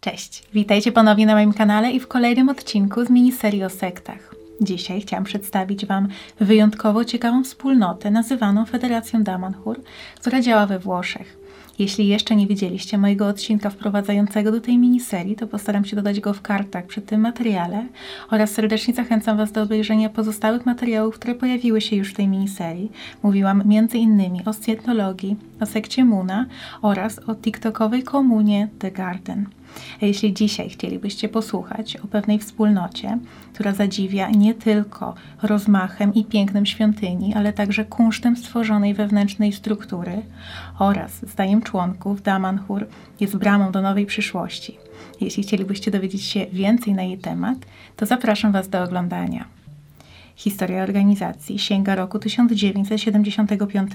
Cześć, 0.00 0.42
witajcie 0.54 0.92
ponownie 0.92 1.26
na 1.26 1.34
moim 1.34 1.52
kanale 1.52 1.90
i 1.90 2.00
w 2.00 2.08
kolejnym 2.08 2.48
odcinku 2.48 3.04
z 3.04 3.10
miniserii 3.10 3.64
o 3.64 3.70
sektach. 3.70 4.34
Dzisiaj 4.60 5.00
chciałam 5.00 5.24
przedstawić 5.24 5.86
Wam 5.86 6.08
wyjątkowo 6.40 7.04
ciekawą 7.04 7.44
wspólnotę 7.44 8.10
nazywaną 8.10 8.66
Federacją 8.66 9.22
Damanhur, 9.22 9.80
która 10.20 10.40
działa 10.40 10.66
we 10.66 10.78
Włoszech. 10.78 11.36
Jeśli 11.78 12.08
jeszcze 12.08 12.36
nie 12.36 12.46
widzieliście 12.46 12.98
mojego 12.98 13.26
odcinka 13.26 13.70
wprowadzającego 13.70 14.52
do 14.52 14.60
tej 14.60 14.78
miniserii, 14.78 15.36
to 15.36 15.46
postaram 15.46 15.84
się 15.84 15.96
dodać 15.96 16.20
go 16.20 16.34
w 16.34 16.42
kartach 16.42 16.86
przy 16.86 17.00
tym 17.00 17.20
materiale 17.20 17.86
oraz 18.30 18.50
serdecznie 18.50 18.94
zachęcam 18.94 19.36
Was 19.36 19.52
do 19.52 19.62
obejrzenia 19.62 20.08
pozostałych 20.08 20.66
materiałów, 20.66 21.14
które 21.14 21.34
pojawiły 21.34 21.80
się 21.80 21.96
już 21.96 22.10
w 22.10 22.16
tej 22.16 22.28
miniserii. 22.28 22.92
Mówiłam 23.22 23.60
m.in. 23.60 24.42
o 24.46 24.52
scientologii, 24.52 25.36
o 25.60 25.66
sekcie 25.66 26.04
Muna 26.04 26.46
oraz 26.82 27.18
o 27.18 27.34
tiktokowej 27.34 28.02
komunie 28.02 28.68
The 28.78 28.90
Garden. 28.90 29.46
A 30.02 30.06
jeśli 30.06 30.34
dzisiaj 30.34 30.68
chcielibyście 30.68 31.28
posłuchać 31.28 31.96
o 31.96 32.06
pewnej 32.06 32.38
wspólnocie, 32.38 33.18
która 33.52 33.72
zadziwia 33.72 34.30
nie 34.30 34.54
tylko 34.54 35.14
rozmachem 35.42 36.14
i 36.14 36.24
pięknem 36.24 36.66
świątyni, 36.66 37.34
ale 37.34 37.52
także 37.52 37.84
kunsztem 37.84 38.36
stworzonej 38.36 38.94
wewnętrznej 38.94 39.52
struktury 39.52 40.22
oraz 40.78 41.26
zdaniem 41.26 41.62
członków 41.62 42.22
Damanhur 42.22 42.86
jest 43.20 43.36
bramą 43.36 43.72
do 43.72 43.82
nowej 43.82 44.06
przyszłości. 44.06 44.78
Jeśli 45.20 45.42
chcielibyście 45.42 45.90
dowiedzieć 45.90 46.22
się 46.22 46.46
więcej 46.52 46.94
na 46.94 47.02
jej 47.02 47.18
temat, 47.18 47.58
to 47.96 48.06
zapraszam 48.06 48.52
Was 48.52 48.68
do 48.68 48.82
oglądania. 48.82 49.44
Historia 50.36 50.82
organizacji 50.82 51.58
sięga 51.58 51.94
roku 51.94 52.18
1975 52.18 53.92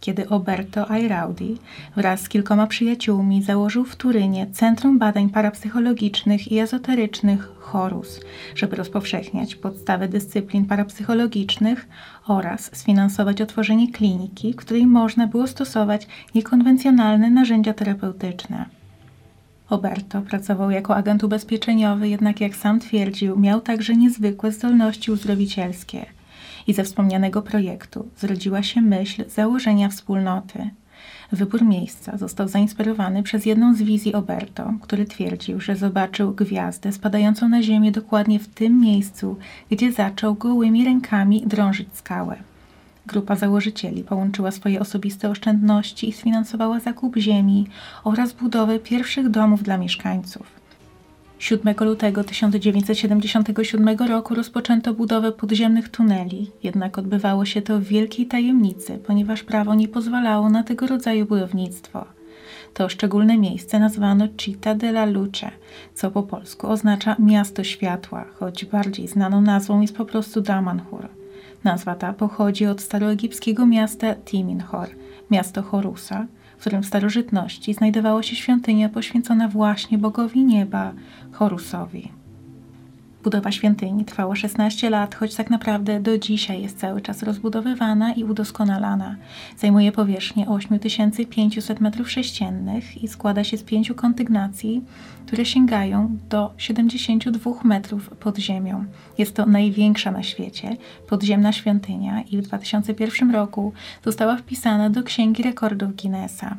kiedy 0.00 0.28
Oberto 0.28 0.90
Airaudi 0.90 1.56
wraz 1.96 2.20
z 2.20 2.28
kilkoma 2.28 2.66
przyjaciółmi 2.66 3.42
założył 3.42 3.84
w 3.84 3.96
Turynie 3.96 4.46
Centrum 4.52 4.98
Badań 4.98 5.30
Parapsychologicznych 5.30 6.52
i 6.52 6.58
Ezoterycznych 6.58 7.48
Horus, 7.58 8.20
żeby 8.54 8.76
rozpowszechniać 8.76 9.54
podstawy 9.54 10.08
dyscyplin 10.08 10.64
parapsychologicznych 10.64 11.88
oraz 12.26 12.76
sfinansować 12.76 13.42
otworzenie 13.42 13.92
kliniki, 13.92 14.52
w 14.52 14.56
której 14.56 14.86
można 14.86 15.26
było 15.26 15.46
stosować 15.46 16.06
niekonwencjonalne 16.34 17.30
narzędzia 17.30 17.74
terapeutyczne. 17.74 18.64
Oberto 19.70 20.22
pracował 20.22 20.70
jako 20.70 20.96
agent 20.96 21.24
ubezpieczeniowy, 21.24 22.08
jednak 22.08 22.40
jak 22.40 22.56
sam 22.56 22.80
twierdził, 22.80 23.38
miał 23.38 23.60
także 23.60 23.96
niezwykłe 23.96 24.52
zdolności 24.52 25.12
uzdrowicielskie– 25.12 26.06
i 26.68 26.74
ze 26.74 26.84
wspomnianego 26.84 27.42
projektu 27.42 28.08
zrodziła 28.16 28.62
się 28.62 28.80
myśl 28.80 29.24
założenia 29.28 29.88
wspólnoty. 29.88 30.70
Wybór 31.32 31.64
miejsca 31.64 32.16
został 32.16 32.48
zainspirowany 32.48 33.22
przez 33.22 33.46
jedną 33.46 33.74
z 33.74 33.82
wizji 33.82 34.14
Oberto, 34.14 34.72
który 34.82 35.04
twierdził, 35.04 35.60
że 35.60 35.76
zobaczył 35.76 36.32
gwiazdę 36.32 36.92
spadającą 36.92 37.48
na 37.48 37.62
ziemię 37.62 37.92
dokładnie 37.92 38.38
w 38.38 38.48
tym 38.48 38.80
miejscu, 38.80 39.36
gdzie 39.70 39.92
zaczął 39.92 40.34
gołymi 40.34 40.84
rękami 40.84 41.42
drążyć 41.46 41.88
skałę. 41.92 42.36
Grupa 43.06 43.36
założycieli 43.36 44.04
połączyła 44.04 44.50
swoje 44.50 44.80
osobiste 44.80 45.30
oszczędności 45.30 46.08
i 46.08 46.12
sfinansowała 46.12 46.80
zakup 46.80 47.16
ziemi 47.16 47.66
oraz 48.04 48.32
budowę 48.32 48.78
pierwszych 48.78 49.28
domów 49.28 49.62
dla 49.62 49.78
mieszkańców. 49.78 50.57
7 51.38 51.74
lutego 51.80 52.24
1977 52.24 53.96
roku 54.08 54.34
rozpoczęto 54.34 54.94
budowę 54.94 55.32
podziemnych 55.32 55.88
tuneli, 55.88 56.50
jednak 56.62 56.98
odbywało 56.98 57.44
się 57.44 57.62
to 57.62 57.78
w 57.78 57.82
wielkiej 57.82 58.26
tajemnicy, 58.26 58.98
ponieważ 59.06 59.42
prawo 59.42 59.74
nie 59.74 59.88
pozwalało 59.88 60.50
na 60.50 60.62
tego 60.62 60.86
rodzaju 60.86 61.26
budownictwo. 61.26 62.04
To 62.74 62.88
szczególne 62.88 63.38
miejsce 63.38 63.78
nazwano 63.78 64.28
Città 64.28 64.76
della 64.76 65.04
Luce, 65.04 65.50
co 65.94 66.10
po 66.10 66.22
polsku 66.22 66.66
oznacza 66.66 67.16
miasto 67.18 67.64
światła, 67.64 68.24
choć 68.34 68.64
bardziej 68.64 69.08
znaną 69.08 69.40
nazwą 69.40 69.80
jest 69.80 69.96
po 69.96 70.04
prostu 70.04 70.40
Damanhur. 70.40 71.08
Nazwa 71.64 71.94
ta 71.94 72.12
pochodzi 72.12 72.66
od 72.66 72.80
staroegipskiego 72.80 73.66
miasta 73.66 74.14
Timinhor, 74.14 74.88
miasto 75.30 75.62
Horusa, 75.62 76.26
w 76.58 76.60
którym 76.60 76.82
w 76.82 76.86
starożytności 76.86 77.74
znajdowała 77.74 78.22
się 78.22 78.36
świątynia 78.36 78.88
poświęcona 78.88 79.48
właśnie 79.48 79.98
bogowi 79.98 80.44
nieba, 80.44 80.92
Horusowi. 81.32 82.17
Budowa 83.24 83.52
świątyni 83.52 84.04
trwała 84.04 84.36
16 84.36 84.90
lat, 84.90 85.14
choć 85.14 85.34
tak 85.34 85.50
naprawdę 85.50 86.00
do 86.00 86.18
dzisiaj 86.18 86.62
jest 86.62 86.78
cały 86.78 87.00
czas 87.00 87.22
rozbudowywana 87.22 88.12
i 88.12 88.24
udoskonalana. 88.24 89.16
Zajmuje 89.56 89.92
powierzchnię 89.92 90.48
8500 90.48 91.80
m3 91.80 92.82
i 93.02 93.08
składa 93.08 93.44
się 93.44 93.56
z 93.56 93.62
pięciu 93.62 93.94
kondygnacji, 93.94 94.84
które 95.26 95.44
sięgają 95.44 96.16
do 96.28 96.54
72 96.58 97.50
metrów 97.64 98.10
pod 98.10 98.38
ziemią. 98.38 98.84
Jest 99.18 99.34
to 99.34 99.46
największa 99.46 100.10
na 100.10 100.22
świecie 100.22 100.76
podziemna 101.08 101.52
świątynia 101.52 102.22
i 102.22 102.36
w 102.36 102.42
2001 102.42 103.30
roku 103.30 103.72
została 104.04 104.36
wpisana 104.36 104.90
do 104.90 105.02
Księgi 105.02 105.42
Rekordów 105.42 105.96
Guinnessa. 105.96 106.56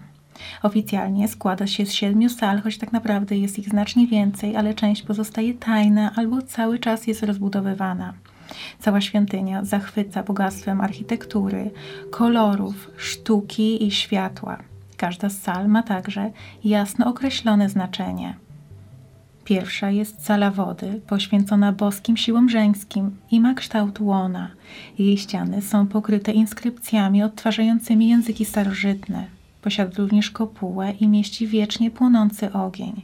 Oficjalnie 0.64 1.28
składa 1.28 1.68
się 1.68 1.86
z 1.86 1.94
siedmiu 1.94 2.30
sal, 2.30 2.62
choć 2.62 2.78
tak 2.78 2.92
naprawdę 2.92 3.38
jest 3.38 3.60
ich 3.60 3.70
znacznie 3.70 4.08
więcej, 4.08 4.56
ale 4.56 4.74
część 4.74 5.04
pozostaje 5.04 5.54
tajna 5.54 6.12
albo 6.16 6.42
cały 6.42 6.80
czas 6.80 7.08
jest 7.08 7.24
rozbudowywana. 7.24 8.14
Cała 8.80 9.02
świątynia 9.02 9.66
zachwyca 9.66 10.24
bogactwem 10.24 10.82
architektury, 10.82 11.72
kolorów, 12.12 12.92
sztuki 12.98 13.88
i 13.88 13.92
światła. 13.92 14.58
Każda 14.98 15.30
z 15.30 15.42
sal 15.42 15.68
ma 15.68 15.84
także 15.84 16.32
jasno 16.64 17.08
określone 17.08 17.70
znaczenie. 17.70 18.36
Pierwsza 19.46 19.92
jest 19.92 20.26
sala 20.26 20.52
wody, 20.52 21.02
poświęcona 21.08 21.72
boskim 21.72 22.18
siłom 22.18 22.50
żeńskim 22.50 23.18
i 23.32 23.40
ma 23.40 23.54
kształt 23.54 24.00
łona. 24.00 24.52
Jej 25.00 25.18
ściany 25.18 25.62
są 25.62 25.88
pokryte 25.88 26.32
inskrypcjami 26.32 27.24
odtwarzającymi 27.24 28.10
języki 28.10 28.46
starożytne. 28.46 29.39
Posiada 29.62 29.92
również 29.98 30.32
kopułę 30.32 30.92
i 30.92 31.08
mieści 31.08 31.48
wiecznie 31.48 31.92
płonący 31.92 32.54
ogień. 32.54 33.02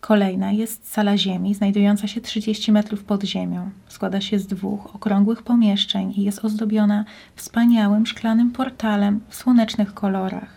Kolejna 0.00 0.52
jest 0.52 0.92
sala 0.92 1.18
ziemi, 1.18 1.54
znajdująca 1.54 2.06
się 2.06 2.20
30 2.20 2.72
metrów 2.72 3.04
pod 3.04 3.24
ziemią. 3.24 3.70
Składa 3.88 4.20
się 4.20 4.38
z 4.38 4.46
dwóch 4.46 4.94
okrągłych 4.94 5.42
pomieszczeń 5.42 6.12
i 6.16 6.22
jest 6.22 6.44
ozdobiona 6.44 7.04
wspaniałym 7.36 8.06
szklanym 8.06 8.50
portalem 8.50 9.20
w 9.28 9.34
słonecznych 9.34 9.94
kolorach. 9.94 10.56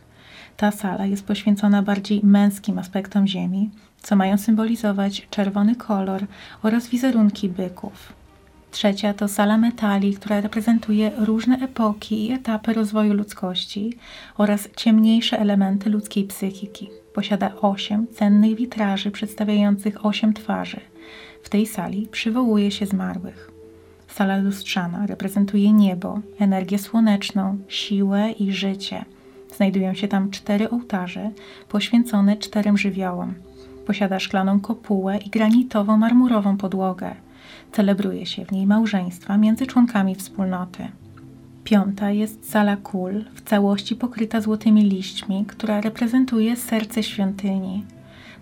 Ta 0.58 0.72
sala 0.72 1.06
jest 1.06 1.26
poświęcona 1.26 1.82
bardziej 1.84 2.22
męskim 2.24 2.80
aspektom 2.80 3.28
ziemi, 3.28 3.70
co 4.02 4.16
mają 4.16 4.38
symbolizować 4.38 5.28
czerwony 5.30 5.76
kolor 5.76 6.26
oraz 6.64 6.88
wizerunki 6.88 7.50
byków. 7.50 8.19
Trzecia 8.72 9.14
to 9.14 9.28
sala 9.28 9.58
metali, 9.58 10.14
która 10.14 10.42
reprezentuje 10.42 11.12
różne 11.18 11.58
epoki 11.60 12.28
i 12.28 12.32
etapy 12.32 12.74
rozwoju 12.74 13.14
ludzkości 13.14 13.94
oraz 14.38 14.70
ciemniejsze 14.76 15.40
elementy 15.40 15.90
ludzkiej 15.90 16.24
psychiki. 16.24 16.90
Posiada 17.14 17.56
osiem 17.62 18.08
cennych 18.08 18.56
witraży 18.56 19.12
przedstawiających 19.12 20.06
osiem 20.06 20.34
twarzy. 20.34 20.80
W 21.44 21.50
tej 21.50 21.66
sali 21.66 22.08
przywołuje 22.12 22.72
się 22.72 22.86
zmarłych. 22.86 23.52
Sala 24.08 24.38
lustrzana 24.38 25.06
reprezentuje 25.06 25.74
niebo, 25.74 26.20
energię 26.40 26.80
słoneczną, 26.80 27.58
siłę 27.68 28.32
i 28.32 28.52
życie. 28.52 29.06
Znajdują 29.56 29.94
się 29.94 30.08
tam 30.08 30.32
cztery 30.32 30.70
ołtarze 30.70 31.32
poświęcone 31.70 32.38
czterem 32.38 32.78
żywiołom. 32.78 33.34
Posiada 33.86 34.20
szklaną 34.20 34.60
kopułę 34.60 35.18
i 35.18 35.30
granitową 35.30 35.98
marmurową 35.98 36.58
podłogę. 36.58 37.16
Celebruje 37.72 38.26
się 38.26 38.46
w 38.46 38.52
niej 38.52 38.68
małżeństwa 38.68 39.38
między 39.38 39.68
członkami 39.68 40.16
wspólnoty. 40.16 40.88
Piąta 41.64 42.12
jest 42.12 42.50
sala 42.50 42.78
kul, 42.78 43.26
w 43.34 43.42
całości 43.42 43.96
pokryta 43.96 44.42
złotymi 44.42 44.84
liśćmi, 44.84 45.46
która 45.48 45.82
reprezentuje 45.82 46.56
serce 46.56 47.04
świątyni. 47.04 47.84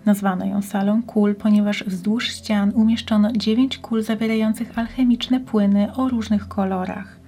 Nazwano 0.04 0.44
ją 0.44 0.62
salą 0.62 1.02
kul, 1.02 1.34
ponieważ 1.34 1.84
wzdłuż 1.84 2.28
ścian 2.28 2.72
umieszczono 2.74 3.32
dziewięć 3.32 3.78
kul 3.78 4.02
zawierających 4.02 4.78
alchemiczne 4.78 5.40
płyny 5.40 5.94
o 5.94 6.08
różnych 6.08 6.48
kolorach. 6.48 7.18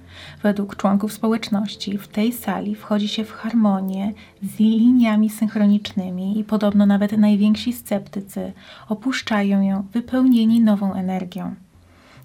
Według 0.43 0.75
członków 0.75 1.13
społeczności 1.13 1.97
w 1.97 2.07
tej 2.07 2.33
sali 2.33 2.75
wchodzi 2.75 3.07
się 3.07 3.23
w 3.23 3.31
harmonię 3.31 4.13
z 4.43 4.59
liniami 4.59 5.29
synchronicznymi 5.29 6.39
i 6.39 6.43
podobno 6.43 6.85
nawet 6.85 7.17
najwięksi 7.17 7.73
sceptycy 7.73 8.53
opuszczają 8.89 9.61
ją 9.61 9.85
wypełnieni 9.93 10.61
nową 10.61 10.93
energią. 10.93 11.55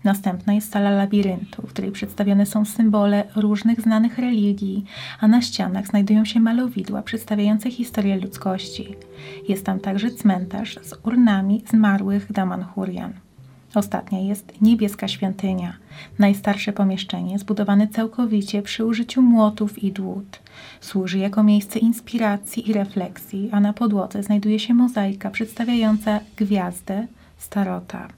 Następna 0.04 0.54
jest 0.54 0.72
sala 0.72 0.90
labiryntu, 0.90 1.62
w 1.62 1.70
której 1.70 1.92
przedstawione 1.92 2.46
są 2.46 2.64
symbole 2.64 3.24
różnych 3.36 3.80
znanych 3.80 4.18
religii, 4.18 4.84
a 5.20 5.28
na 5.28 5.42
ścianach 5.42 5.86
znajdują 5.86 6.24
się 6.24 6.40
malowidła 6.40 7.02
przedstawiające 7.02 7.70
historię 7.70 8.16
ludzkości. 8.16 8.94
Jest 9.48 9.66
tam 9.66 9.80
także 9.80 10.10
cmentarz 10.10 10.78
z 10.82 10.94
urnami 11.06 11.62
zmarłych 11.70 12.32
Damanhurian. 12.32 13.12
Ostatnia 13.74 14.20
jest 14.20 14.60
niebieska 14.60 15.08
świątynia, 15.08 15.76
najstarsze 16.18 16.72
pomieszczenie 16.72 17.38
zbudowane 17.38 17.88
całkowicie 17.88 18.62
przy 18.62 18.84
użyciu 18.84 19.22
młotów 19.22 19.82
i 19.82 19.92
dłut. 19.92 20.38
Służy 20.80 21.18
jako 21.18 21.42
miejsce 21.42 21.78
inspiracji 21.78 22.70
i 22.70 22.72
refleksji, 22.72 23.48
a 23.52 23.60
na 23.60 23.72
podłodze 23.72 24.22
znajduje 24.22 24.58
się 24.58 24.74
mozaika 24.74 25.30
przedstawiająca 25.30 26.20
gwiazdę 26.36 27.06
Starota. 27.38 28.08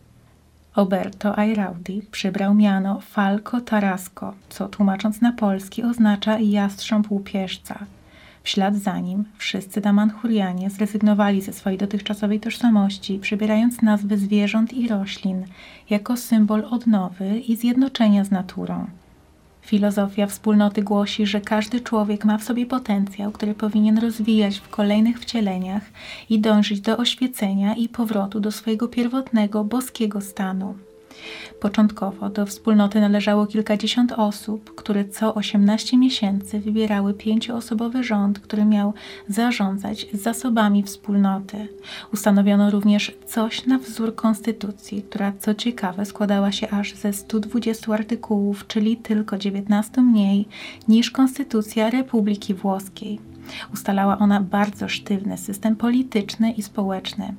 Oberto 0.78 1.38
Airaudi 1.38 2.02
przybrał 2.10 2.54
miano 2.54 3.00
Falco 3.00 3.60
Tarasco, 3.60 4.34
co 4.48 4.68
tłumacząc 4.68 5.20
na 5.20 5.32
polski 5.32 5.82
oznacza 5.82 6.38
jastrząb 6.38 7.10
łupieżca– 7.10 7.78
w 8.48 8.48
ślad 8.48 8.76
za 8.76 8.98
nim 8.98 9.24
wszyscy 9.38 9.80
Damanhurianie 9.80 10.70
zrezygnowali 10.70 11.40
ze 11.40 11.52
swojej 11.52 11.78
dotychczasowej 11.78 12.40
tożsamości, 12.40 13.18
przybierając 13.18 13.82
nazwy 13.82 14.18
zwierząt 14.18 14.72
i 14.72 14.88
roślin 14.88 15.44
jako 15.90 16.16
symbol 16.16 16.64
odnowy 16.70 17.38
i 17.38 17.56
zjednoczenia 17.56 18.24
z 18.24 18.30
naturą. 18.30 18.86
Filozofia 19.68 20.26
wspólnoty 20.26 20.82
głosi, 20.82 21.26
że 21.26 21.40
każdy 21.40 21.80
człowiek 21.80 22.24
ma 22.24 22.38
w 22.38 22.44
sobie 22.44 22.66
potencjał, 22.66 23.32
który 23.32 23.54
powinien 23.54 23.98
rozwijać 23.98 24.58
w 24.58 24.68
kolejnych 24.68 25.20
wcieleniach 25.20 25.82
i 26.30 26.40
dążyć 26.40 26.80
do 26.80 26.96
oświecenia 26.96 27.74
i 27.74 27.88
powrotu 27.88 28.40
do 28.40 28.52
swojego 28.52 28.88
pierwotnego 28.88 29.64
boskiego 29.64 30.20
stanu. 30.20 30.74
Początkowo 31.60 32.28
do 32.28 32.46
wspólnoty 32.46 33.00
należało 33.00 33.46
kilkadziesiąt 33.46 34.12
osób, 34.12 34.74
które 34.74 35.04
co 35.04 35.34
18 35.34 35.98
miesięcy 35.98 36.60
wybierały 36.60 37.14
pięcioosobowy 37.14 38.04
rząd, 38.04 38.38
który 38.38 38.64
miał 38.64 38.94
zarządzać 39.28 40.06
zasobami 40.12 40.82
wspólnoty. 40.82 41.68
Ustanowiono 42.12 42.70
również 42.70 43.12
coś 43.26 43.66
na 43.66 43.78
wzór 43.78 44.14
konstytucji, 44.14 45.02
która 45.02 45.32
co 45.38 45.54
ciekawe 45.54 46.06
składała 46.06 46.52
się 46.52 46.70
aż 46.70 46.94
ze 46.94 47.12
120 47.12 47.94
artykułów, 47.94 48.66
czyli 48.66 48.96
tylko 48.96 49.38
19 49.38 50.02
mniej 50.02 50.48
niż 50.88 51.10
konstytucja 51.10 51.90
Republiki 51.90 52.54
Włoskiej. 52.54 53.20
Ustalała 53.74 54.18
ona 54.18 54.40
bardzo 54.40 54.88
sztywny 54.88 55.38
system 55.38 55.76
polityczny 55.76 56.52
i 56.52 56.62
społeczny. 56.62 57.34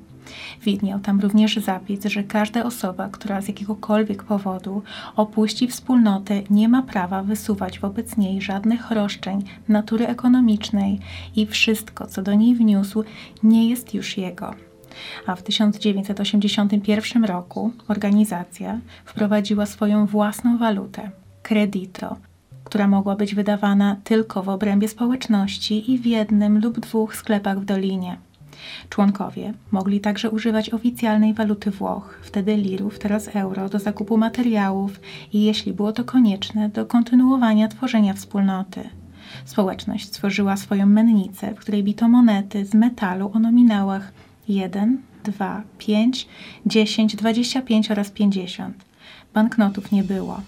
Widniał 0.64 1.00
tam 1.00 1.20
również 1.20 1.56
zapis, 1.56 2.04
że 2.04 2.22
każda 2.22 2.64
osoba, 2.64 3.08
która 3.08 3.40
z 3.40 3.48
jakiegokolwiek 3.48 4.22
powodu 4.22 4.82
opuści 5.16 5.68
wspólnotę, 5.68 6.42
nie 6.50 6.68
ma 6.68 6.82
prawa 6.82 7.22
wysuwać 7.22 7.78
wobec 7.78 8.16
niej 8.16 8.42
żadnych 8.42 8.90
roszczeń 8.90 9.42
natury 9.68 10.06
ekonomicznej 10.06 10.98
i 11.36 11.46
wszystko, 11.46 12.06
co 12.06 12.22
do 12.22 12.34
niej 12.34 12.54
wniósł, 12.54 13.04
nie 13.42 13.68
jest 13.68 13.94
już 13.94 14.18
jego. 14.18 14.54
A 15.26 15.36
w 15.36 15.42
1981 15.42 17.24
roku 17.24 17.72
organizacja 17.88 18.78
wprowadziła 19.04 19.66
swoją 19.66 20.06
własną 20.06 20.58
walutę 20.58 21.10
credito, 21.42 22.16
która 22.64 22.88
mogła 22.88 23.16
być 23.16 23.34
wydawana 23.34 23.96
tylko 24.04 24.42
w 24.42 24.48
obrębie 24.48 24.88
społeczności 24.88 25.92
i 25.92 25.98
w 25.98 26.06
jednym 26.06 26.60
lub 26.60 26.80
dwóch 26.80 27.16
sklepach 27.16 27.60
w 27.60 27.64
Dolinie. 27.64 28.16
Członkowie 28.88 29.52
mogli 29.70 30.00
także 30.00 30.30
używać 30.30 30.70
oficjalnej 30.70 31.34
waluty 31.34 31.70
Włoch, 31.70 32.20
wtedy 32.22 32.56
lirów, 32.56 32.98
teraz 32.98 33.28
euro, 33.28 33.68
do 33.68 33.78
zakupu 33.78 34.16
materiałów 34.16 35.00
i, 35.32 35.44
jeśli 35.44 35.72
było 35.72 35.92
to 35.92 36.04
konieczne, 36.04 36.68
do 36.68 36.86
kontynuowania 36.86 37.68
tworzenia 37.68 38.14
wspólnoty. 38.14 38.88
Społeczność 39.44 40.06
stworzyła 40.06 40.56
swoją 40.56 40.86
mennicę, 40.86 41.54
w 41.54 41.58
której 41.58 41.84
bito 41.84 42.08
monety 42.08 42.64
z 42.64 42.74
metalu 42.74 43.30
o 43.34 43.38
nominałach 43.38 44.12
1, 44.48 44.98
2, 45.24 45.62
5, 45.78 46.28
10, 46.66 47.16
25 47.16 47.90
oraz 47.90 48.10
50. 48.10 48.84
Banknotów 49.34 49.92
nie 49.92 50.04
było. 50.04 50.40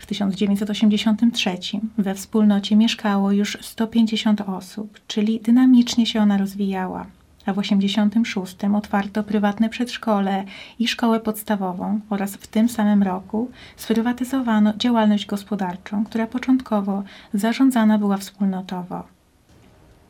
W 0.00 0.06
1983 0.06 1.50
we 1.98 2.14
wspólnocie 2.14 2.76
mieszkało 2.76 3.32
już 3.32 3.58
150 3.60 4.40
osób, 4.40 5.00
czyli 5.06 5.40
dynamicznie 5.40 6.06
się 6.06 6.20
ona 6.20 6.38
rozwijała 6.38 7.06
a 7.46 7.52
w 7.52 7.58
86 7.58 8.56
otwarto 8.76 9.22
prywatne 9.22 9.68
przedszkole 9.68 10.44
i 10.78 10.88
szkołę 10.88 11.20
podstawową 11.20 12.00
oraz 12.10 12.34
w 12.36 12.46
tym 12.46 12.68
samym 12.68 13.02
roku 13.02 13.50
sprywatyzowano 13.76 14.74
działalność 14.76 15.26
gospodarczą, 15.26 16.04
która 16.04 16.26
początkowo 16.26 17.02
zarządzana 17.34 17.98
była 17.98 18.16
wspólnotowo. 18.16 19.19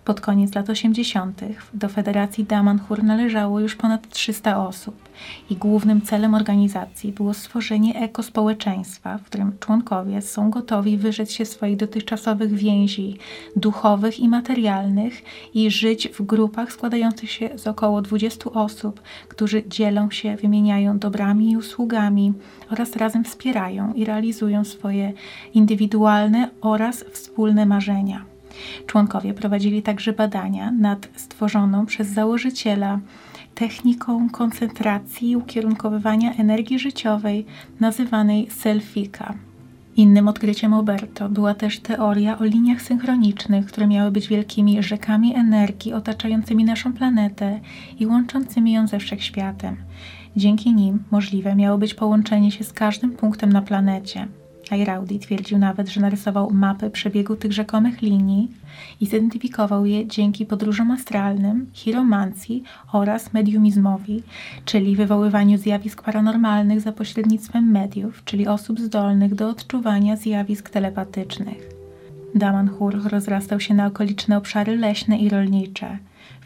Pod 0.05 0.21
koniec 0.21 0.55
lat 0.55 0.71
80. 0.71 1.41
do 1.75 1.89
Federacji 1.89 2.45
Damanhur 2.45 3.05
należało 3.05 3.61
już 3.61 3.77
ponad 3.77 4.09
300 4.09 4.67
osób 4.67 5.09
i 5.51 5.57
głównym 5.57 6.03
celem 6.03 6.35
organizacji 6.35 7.13
było 7.13 7.35
stworzenie 7.35 8.01
ekospołeczeństwa, 8.01 9.19
w 9.19 9.23
którym 9.23 9.53
członkowie 9.61 10.23
są 10.23 10.51
gotowi 10.51 10.97
wyrzec 10.97 11.33
się 11.33 11.45
swoich 11.45 11.77
dotychczasowych 11.77 12.55
więzi 12.55 13.17
duchowych 13.57 14.21
i 14.21 14.29
materialnych 14.29 15.23
i 15.55 15.71
żyć 15.71 16.09
w 16.09 16.23
grupach 16.23 16.73
składających 16.73 17.31
się 17.31 17.51
z 17.55 17.67
około 17.67 18.03
20 18.03 18.51
osób, 18.51 19.01
którzy 19.29 19.63
dzielą 19.69 20.11
się, 20.11 20.37
wymieniają 20.37 20.99
dobrami 20.99 21.51
i 21.51 21.57
usługami 21.57 22.33
oraz 22.71 22.97
razem 22.97 23.25
wspierają 23.25 23.93
i 23.93 24.05
realizują 24.05 24.65
swoje 24.65 25.13
indywidualne 25.55 26.51
oraz 26.61 27.05
wspólne 27.13 27.67
marzenia. 27.67 28.30
Członkowie 28.87 29.35
prowadzili 29.35 29.83
także 29.83 30.13
badania 30.13 30.71
nad 30.71 31.09
stworzoną 31.17 31.87
przez 31.87 32.09
założyciela 32.09 33.01
techniką 33.55 34.31
koncentracji 34.31 35.31
i 35.31 35.37
ukierunkowywania 35.37 36.35
energii 36.35 36.79
życiowej 36.79 37.47
nazywanej 37.81 38.51
selfika. 38.51 39.35
Innym 39.97 40.29
odkryciem 40.29 40.75
Oberto 40.75 41.29
była 41.29 41.55
też 41.55 41.81
teoria 41.81 42.39
o 42.39 42.45
liniach 42.45 42.83
synchronicznych, 42.83 43.67
które 43.67 43.87
miały 43.87 44.11
być 44.11 44.29
wielkimi 44.29 44.83
rzekami 44.83 45.35
energii 45.35 45.93
otaczającymi 45.93 46.65
naszą 46.65 46.93
planetę 46.93 47.61
i 47.99 48.07
łączącymi 48.07 48.73
ją 48.73 48.87
ze 48.87 48.99
wszechświatem. 48.99 49.77
Dzięki 50.37 50.75
nim 50.75 51.03
możliwe 51.11 51.55
miało 51.55 51.79
być 51.79 51.95
połączenie 51.95 52.51
się 52.51 52.65
z 52.65 52.73
każdym 52.73 53.11
punktem 53.11 53.53
na 53.53 53.63
planecie. 53.63 54.29
Airaudi 54.73 55.19
twierdził 55.19 55.59
nawet, 55.59 55.89
że 55.89 56.01
narysował 56.01 56.51
mapę 56.51 56.91
przebiegu 56.91 57.37
tych 57.37 57.53
rzekomych 57.53 58.03
linii 58.03 58.51
i 59.01 59.07
zidentyfikował 59.07 59.87
je 59.87 60.07
dzięki 60.07 60.47
podróżom 60.47 60.91
astralnym, 60.91 61.67
chiromancji 61.73 62.63
oraz 62.93 63.33
mediumizmowi, 63.33 64.23
czyli 64.65 64.97
wywoływaniu 64.97 65.59
zjawisk 65.59 66.03
paranormalnych 66.03 66.81
za 66.81 66.93
pośrednictwem 66.93 67.71
mediów, 67.71 68.25
czyli 68.25 68.47
osób 68.47 68.81
zdolnych 68.81 69.35
do 69.35 69.49
odczuwania 69.49 70.17
zjawisk 70.17 70.71
telepatycznych. 70.71 71.69
Damanhur 72.35 73.03
rozrastał 73.09 73.61
się 73.61 73.75
na 73.75 73.87
okoliczne 73.87 74.37
obszary 74.37 74.77
leśne 74.77 75.19
i 75.19 75.29
rolnicze. 75.29 75.99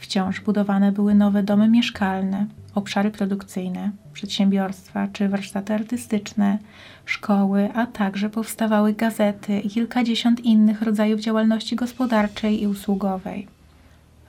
Wciąż 0.05 0.41
budowane 0.41 0.93
były 0.93 1.15
nowe 1.15 1.43
domy 1.43 1.69
mieszkalne, 1.69 2.47
obszary 2.75 3.11
produkcyjne, 3.11 3.91
przedsiębiorstwa 4.13 5.09
czy 5.13 5.29
warsztaty 5.29 5.75
artystyczne, 5.75 6.59
szkoły, 7.05 7.69
a 7.75 7.87
także 7.87 8.31
powstawały 8.31 8.93
gazety 8.93 9.61
i 9.61 9.71
kilkadziesiąt 9.71 10.41
innych 10.41 10.83
rodzajów 10.83 11.21
działalności 11.21 11.77
gospodarczej 11.77 12.63
i 12.63 12.67
usługowej. 12.67 13.47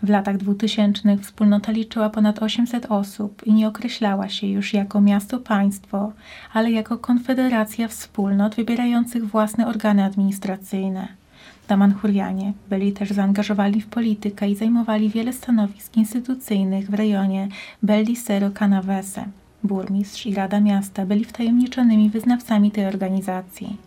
W 0.03 0.10
latach 0.10 0.38
dwutysięcznych 0.38 1.22
wspólnota 1.22 1.72
liczyła 1.72 2.10
ponad 2.10 2.44
800 2.44 2.86
osób 2.86 3.41
i 3.48 3.53
nie 3.53 3.67
określała 3.67 4.29
się 4.29 4.48
już 4.48 4.74
jako 4.74 5.01
miasto-państwo, 5.01 6.12
ale 6.53 6.72
jako 6.72 6.98
konfederacja 6.98 7.88
wspólnot 7.88 8.55
wybierających 8.55 9.27
własne 9.27 9.67
organy 9.67 10.03
administracyjne. 10.03 11.25
Damanhurianie 11.67 12.53
byli 12.69 12.93
też 12.93 13.12
zaangażowani 13.12 13.81
w 13.81 13.88
politykę 13.88 14.50
i 14.50 14.55
zajmowali 14.55 15.10
wiele 15.10 15.34
stanowisk 15.34 15.98
instytucyjnych 15.98 16.89
w 16.89 16.93
rejonie 16.93 17.48
Bellisero 17.84 18.51
Canavese. 18.51 19.25
Burmistrz 19.63 20.25
i 20.25 20.36
Rada 20.36 20.60
Miasta 20.60 21.05
byli 21.05 21.25
wtajemniczonymi 21.25 22.10
wyznawcami 22.10 22.72
tej 22.72 22.86
organizacji. 22.86 23.77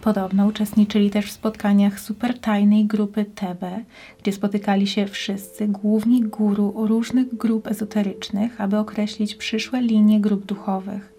Podobno 0.00 0.46
uczestniczyli 0.46 1.10
też 1.10 1.26
w 1.26 1.32
spotkaniach 1.32 2.00
supertajnej 2.00 2.84
grupy 2.84 3.24
Tebe, 3.24 3.84
gdzie 4.22 4.32
spotykali 4.32 4.86
się 4.86 5.06
wszyscy 5.06 5.68
główni 5.68 6.22
guru 6.22 6.86
różnych 6.86 7.34
grup 7.36 7.66
ezoterycznych, 7.66 8.60
aby 8.60 8.78
określić 8.78 9.34
przyszłe 9.34 9.80
linie 9.80 10.20
grup 10.20 10.46
duchowych. 10.46 11.12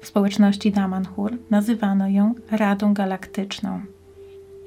W 0.00 0.06
społeczności 0.06 0.72
Damanhur 0.72 1.38
nazywano 1.50 2.08
ją 2.08 2.34
Radą 2.50 2.94
Galaktyczną. 2.94 3.80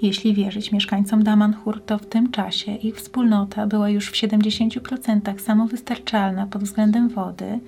Jeśli 0.03 0.33
wierzyć 0.33 0.71
mieszkańcom 0.71 1.23
Damanhur, 1.23 1.81
to 1.85 1.97
w 1.97 2.05
tym 2.05 2.31
czasie 2.31 2.75
ich 2.75 2.95
wspólnota 2.95 3.67
była 3.67 3.89
już 3.89 4.09
w 4.09 4.13
70% 4.13 5.39
samowystarczalna 5.39 6.47
pod 6.47 6.63
względem 6.63 7.09
wody, 7.09 7.59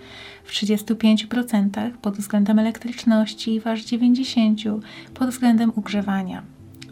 w 0.43 0.51
35% 0.51 1.91
pod 2.01 2.17
względem 2.17 2.59
elektryczności 2.59 3.55
i 3.55 3.61
aż 3.63 3.83
90% 3.83 4.79
pod 5.13 5.29
względem 5.29 5.71
ugrzewania. 5.75 6.43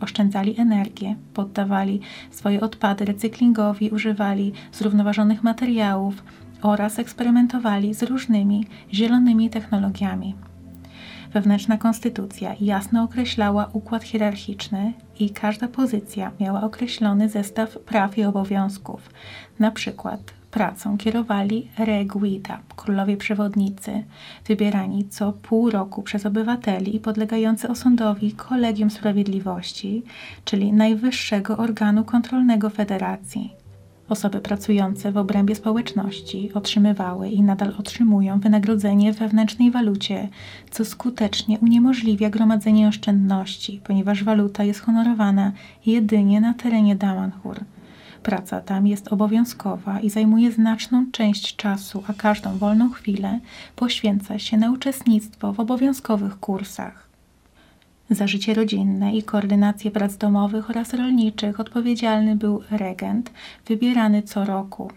Oszczędzali 0.02 0.60
energię, 0.60 1.16
poddawali 1.34 2.00
swoje 2.32 2.62
odpady 2.62 3.06
recyklingowi, 3.06 3.90
używali 3.90 4.54
zrównoważonych 4.72 5.44
materiałów 5.44 6.24
oraz 6.62 7.00
eksperymentowali 7.00 7.94
z 7.94 8.04
różnymi 8.04 8.66
zielonymi 8.94 9.50
technologiami. 9.50 10.36
Wewnętrzna 11.34 11.78
konstytucja 11.78 12.56
jasno 12.62 13.04
określała 13.04 13.70
układ 13.74 14.04
hierarchiczny 14.04 14.94
i 15.20 15.30
każda 15.30 15.68
pozycja 15.68 16.32
miała 16.40 16.62
określony 16.62 17.30
zestaw 17.30 17.78
praw 17.78 18.18
i 18.18 18.24
obowiązków. 18.24 19.10
Na 19.60 19.72
przykład 19.72 20.20
pracą 20.52 20.98
kierowali 20.98 21.70
reguida, 21.78 22.60
królowie 22.76 23.18
przewodnicy, 23.18 24.04
wybierani 24.48 25.08
co 25.10 25.34
pół 25.34 25.70
roku 25.70 26.04
przez 26.04 26.26
obywateli 26.26 26.96
i 26.96 27.00
podlegający 27.00 27.70
osądowi 27.70 28.32
Kolegium 28.32 28.90
Sprawiedliwości, 28.90 30.04
czyli 30.46 30.74
najwyższego 30.74 31.58
organu 31.58 32.04
kontrolnego 32.04 32.70
federacji. 32.70 33.63
Osoby 34.10 34.40
pracujące 34.40 35.12
w 35.12 35.18
obrębie 35.18 35.56
społeczności 35.56 36.52
otrzymywały 36.54 37.30
i 37.30 37.42
nadal 37.42 37.74
otrzymują 37.80 38.40
wynagrodzenie 38.40 39.14
w 39.14 39.18
wewnętrznej 39.18 39.72
walucie, 39.72 40.30
co 40.72 40.86
skutecznie 40.86 41.60
uniemożliwia 41.60 42.30
gromadzenie 42.30 42.88
oszczędności, 42.88 43.82
ponieważ 43.84 44.24
waluta 44.24 44.64
jest 44.64 44.80
honorowana 44.80 45.52
jedynie 45.86 46.42
na 46.42 46.54
terenie 46.54 46.96
Damanhur. 46.96 47.60
Praca 48.24 48.62
tam 48.62 48.88
jest 48.88 49.14
obowiązkowa 49.14 50.00
i 50.00 50.10
zajmuje 50.10 50.52
znaczną 50.52 51.06
część 51.12 51.56
czasu, 51.56 52.04
a 52.08 52.14
każdą 52.14 52.58
wolną 52.58 52.90
chwilę 52.90 53.40
poświęca 53.76 54.40
się 54.40 54.58
na 54.58 54.72
uczestnictwo 54.72 55.54
w 55.54 55.60
obowiązkowych 55.60 56.40
kursach. 56.40 57.13
Za 58.10 58.28
życie 58.28 58.54
rodzinne 58.54 59.16
i 59.16 59.24
koordynację 59.24 59.92
prac 59.92 60.18
domowych 60.18 60.70
oraz 60.70 60.94
rolniczych 60.94 61.60
odpowiedzialny 61.60 62.36
był 62.36 62.64
regent, 62.72 63.32
wybierany 63.68 64.22
co 64.22 64.46
roku. 64.46 64.92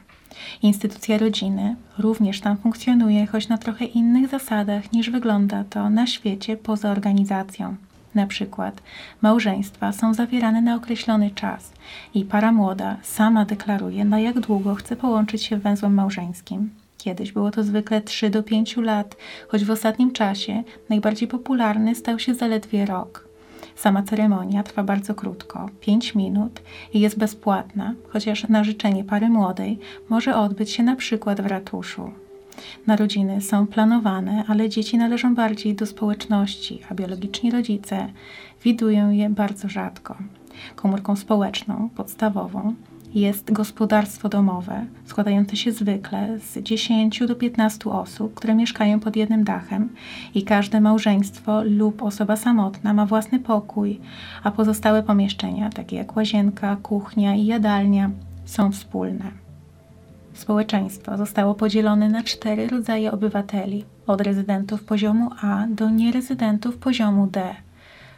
Instytucja 0.62 1.18
rodziny 1.18 1.76
również 1.98 2.40
tam 2.40 2.56
funkcjonuje, 2.56 3.26
choć 3.26 3.48
na 3.48 3.58
trochę 3.58 3.84
innych 3.84 4.30
zasadach 4.30 4.92
niż 4.92 5.10
wygląda 5.10 5.64
to 5.64 5.90
na 5.90 6.06
świecie 6.06 6.56
poza 6.56 6.90
organizacją. 6.90 7.76
Na 8.14 8.26
przykład 8.26 8.82
małżeństwa 9.22 9.92
są 9.92 10.14
zawierane 10.14 10.62
na 10.62 10.75
określony 10.75 11.30
czas 11.30 11.72
i 12.14 12.25
para 12.25 12.52
młoda 12.52 12.96
sama 13.02 13.44
deklaruje, 13.44 14.04
na 14.04 14.20
jak 14.20 14.40
długo 14.40 14.75
chce 14.75 14.96
połączyć 14.96 15.42
się 15.42 15.56
węzłem 15.56 15.94
małżeńskim. 15.94 16.70
Kiedyś 17.06 17.32
było 17.32 17.50
to 17.50 17.64
zwykle 17.64 18.00
3 18.00 18.30
do 18.30 18.42
5 18.42 18.76
lat, 18.76 19.16
choć 19.48 19.64
w 19.64 19.70
ostatnim 19.70 20.12
czasie 20.12 20.62
najbardziej 20.88 21.28
popularny 21.28 21.94
stał 21.94 22.18
się 22.18 22.34
zaledwie 22.34 22.86
rok. 22.86 23.28
Sama 23.76 24.02
ceremonia 24.02 24.62
trwa 24.62 24.82
bardzo 24.82 25.14
krótko 25.14 25.70
5 25.80 26.14
minut 26.14 26.62
i 26.94 27.00
jest 27.00 27.18
bezpłatna, 27.18 27.94
chociaż 28.08 28.48
na 28.48 28.64
życzenie 28.64 29.04
pary 29.04 29.28
młodej 29.28 29.78
może 30.08 30.36
odbyć 30.36 30.70
się 30.70 30.82
na 30.82 30.96
przykład 30.96 31.40
w 31.40 31.46
ratuszu. 31.46 32.10
Narodziny 32.86 33.40
są 33.40 33.66
planowane, 33.66 34.44
ale 34.48 34.68
dzieci 34.68 34.98
należą 34.98 35.34
bardziej 35.34 35.75
do 35.75 35.86
społeczności, 35.86 36.80
a 36.90 36.94
biologiczni 36.94 37.50
rodzice 37.50 38.08
widują 38.64 39.10
je 39.10 39.30
bardzo 39.30 39.68
rzadko. 39.68 40.16
Komórką 40.76 41.16
społeczną, 41.16 41.88
podstawową, 41.96 42.75
jest 43.20 43.52
gospodarstwo 43.52 44.28
domowe, 44.28 44.87
składające 45.04 45.56
się 45.56 45.73
zwykle 45.73 46.38
z 46.38 46.58
10 46.58 47.26
do 47.26 47.35
15 47.35 47.90
osób, 47.90 48.35
które 48.35 48.54
mieszkają 48.54 49.00
pod 49.00 49.16
jednym 49.16 49.44
dachem 49.44 49.88
i 50.35 50.42
każde 50.42 50.80
małżeństwo 50.80 51.62
lub 51.64 52.02
osoba 52.02 52.37
samotna 52.37 52.94
ma 52.94 53.06
własny 53.06 53.38
pokój, 53.38 54.00
a 54.42 54.50
pozostałe 54.50 55.02
pomieszczenia, 55.02 55.70
takie 55.70 55.96
jak 55.96 56.16
łazienka, 56.16 56.76
kuchnia 56.82 57.35
i 57.35 57.46
jadalnia, 57.46 58.11
są 58.44 58.73
wspólne. 58.73 59.25
Społeczeństwo 60.35 61.16
zostało 61.16 61.54
podzielone 61.54 62.08
na 62.08 62.23
cztery 62.23 62.68
rodzaje 62.68 63.12
obywateli, 63.12 63.85
od 64.06 64.20
rezydentów 64.20 64.85
poziomu 64.85 65.30
A 65.42 65.66
do 65.70 65.90
nierezydentów 65.90 66.78
poziomu 66.78 67.26
D. 67.26 67.65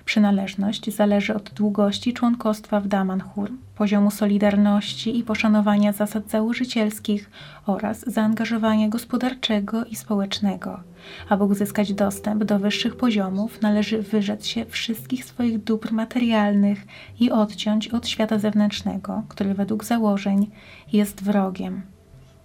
Przynależność 0.09 0.95
zależy 0.95 1.35
od 1.35 1.51
długości 1.51 2.13
członkostwa 2.13 2.81
w 2.81 2.89
Damanhur, 2.89 3.51
poziomu 3.77 4.11
solidarności 4.11 5.19
i 5.19 5.23
poszanowania 5.23 5.93
zasad 5.93 6.31
założycielskich 6.31 7.31
oraz 7.67 8.01
zaangażowania 8.11 8.89
gospodarczego 8.89 9.85
i 9.85 9.97
społecznego. 9.97 10.81
Aby 11.29 11.45
uzyskać 11.45 11.93
dostęp 11.95 12.45
do 12.45 12.59
wyższych 12.59 12.97
poziomów, 12.97 13.63
należy 13.63 14.03
wyrzec 14.03 14.47
się 14.47 14.65
wszystkich 14.65 15.25
swoich 15.25 15.65
dóbr 15.65 15.93
materialnych 15.93 16.87
i 17.21 17.31
odciąć 17.31 17.89
od 17.89 18.09
świata 18.09 18.39
zewnętrznego, 18.39 19.23
który 19.29 19.55
według 19.55 19.85
założeń 19.85 20.51
jest 20.93 21.25
wrogiem. 21.25 21.83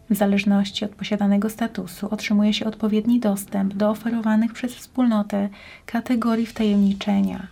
W 0.09 0.15
zależności 0.15 0.85
od 0.85 0.91
posiadanego 0.91 1.49
statusu 1.49 2.07
otrzymuje 2.11 2.53
się 2.53 2.65
odpowiedni 2.65 3.19
dostęp 3.19 3.73
do 3.73 3.89
oferowanych 3.89 4.53
przez 4.53 4.75
wspólnotę 4.75 5.49
kategorii 5.85 6.45
wtajemniczenia. 6.45 7.47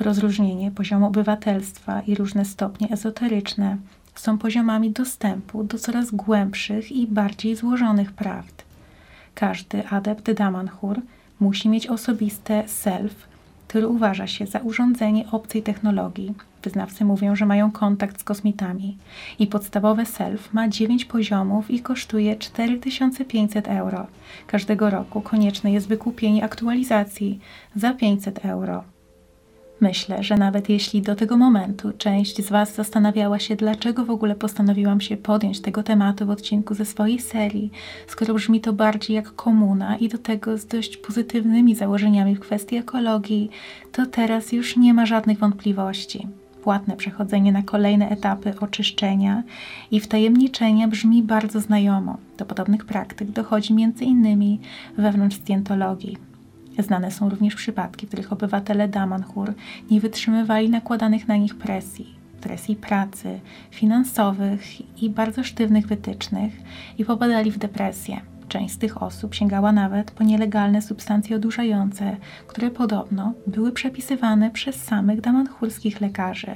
Rozróżnienie 0.00 0.70
poziomu 0.70 1.06
obywatelstwa 1.06 2.00
i 2.00 2.14
różne 2.14 2.44
stopnie 2.44 2.88
ezoteryczne 2.90 3.76
są 4.14 4.38
poziomami 4.38 4.90
dostępu 4.90 5.64
do 5.64 5.78
coraz 5.78 6.10
głębszych 6.10 6.92
i 6.92 7.06
bardziej 7.06 7.56
złożonych 7.56 8.12
prawd. 8.12 8.64
Każdy 9.34 9.88
adept 9.88 10.32
Damanhur 10.32 11.00
musi 11.40 11.68
mieć 11.68 11.86
osobiste 11.86 12.68
self, 12.68 13.28
który 13.68 13.88
uważa 13.88 14.26
się 14.26 14.46
za 14.46 14.58
urządzenie 14.58 15.30
obcej 15.30 15.62
technologii. 15.62 16.34
Wyznawcy 16.62 17.04
mówią, 17.04 17.36
że 17.36 17.46
mają 17.46 17.70
kontakt 17.70 18.20
z 18.20 18.24
kosmitami. 18.24 18.96
I 19.38 19.46
podstawowe 19.46 20.06
self 20.06 20.52
ma 20.54 20.68
9 20.68 21.04
poziomów 21.04 21.70
i 21.70 21.80
kosztuje 21.80 22.36
4500 22.36 23.68
euro. 23.68 24.06
Każdego 24.46 24.90
roku 24.90 25.20
konieczne 25.20 25.72
jest 25.72 25.88
wykupienie 25.88 26.44
aktualizacji 26.44 27.40
za 27.76 27.94
500 27.94 28.44
euro. 28.44 28.84
Myślę, 29.80 30.22
że 30.22 30.36
nawet 30.36 30.68
jeśli 30.68 31.02
do 31.02 31.16
tego 31.16 31.36
momentu 31.36 31.92
część 31.98 32.46
z 32.46 32.50
Was 32.50 32.74
zastanawiała 32.74 33.38
się, 33.38 33.56
dlaczego 33.56 34.04
w 34.04 34.10
ogóle 34.10 34.34
postanowiłam 34.34 35.00
się 35.00 35.16
podjąć 35.16 35.60
tego 35.60 35.82
tematu 35.82 36.26
w 36.26 36.30
odcinku 36.30 36.74
ze 36.74 36.84
swojej 36.84 37.20
serii, 37.20 37.70
skoro 38.06 38.34
brzmi 38.34 38.60
to 38.60 38.72
bardziej 38.72 39.16
jak 39.16 39.34
komuna 39.34 39.96
i 39.96 40.08
do 40.08 40.18
tego 40.18 40.58
z 40.58 40.66
dość 40.66 40.96
pozytywnymi 40.96 41.74
założeniami 41.74 42.36
w 42.36 42.40
kwestii 42.40 42.76
ekologii, 42.76 43.50
to 43.92 44.06
teraz 44.06 44.52
już 44.52 44.76
nie 44.76 44.94
ma 44.94 45.06
żadnych 45.06 45.38
wątpliwości. 45.38 46.26
Płatne 46.68 46.96
przechodzenie 46.96 47.52
na 47.52 47.62
kolejne 47.62 48.08
etapy 48.08 48.54
oczyszczenia 48.60 49.42
i 49.90 50.00
wtajemniczenia 50.00 50.88
brzmi 50.88 51.22
bardzo 51.22 51.60
znajomo. 51.60 52.16
Do 52.38 52.46
podobnych 52.46 52.84
praktyk 52.86 53.30
dochodzi 53.30 53.72
innymi 54.00 54.60
wewnątrz 54.98 55.36
scjentologii. 55.36 56.16
Znane 56.78 57.10
są 57.10 57.30
również 57.30 57.54
przypadki, 57.54 58.06
w 58.06 58.08
których 58.08 58.32
obywatele 58.32 58.88
Damanhur 58.88 59.54
nie 59.90 60.00
wytrzymywali 60.00 60.70
nakładanych 60.70 61.28
na 61.28 61.36
nich 61.36 61.54
presji, 61.54 62.14
presji 62.40 62.76
pracy, 62.76 63.40
finansowych 63.70 64.62
i 65.02 65.10
bardzo 65.10 65.44
sztywnych 65.44 65.86
wytycznych 65.86 66.52
i 66.98 67.04
popadali 67.04 67.50
w 67.50 67.58
depresję. 67.58 68.20
Część 68.48 68.74
z 68.74 68.78
tych 68.78 69.02
osób 69.02 69.34
sięgała 69.34 69.72
nawet 69.72 70.10
po 70.10 70.24
nielegalne 70.24 70.82
substancje 70.82 71.36
odurzające, 71.36 72.16
które 72.46 72.70
podobno 72.70 73.32
były 73.46 73.72
przepisywane 73.72 74.50
przez 74.50 74.84
samych 74.84 75.20
damanchurskich 75.20 76.00
lekarzy. 76.00 76.54